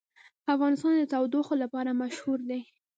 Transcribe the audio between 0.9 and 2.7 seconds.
د تودوخه لپاره مشهور دی.